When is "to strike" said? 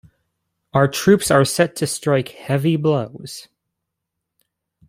1.75-2.29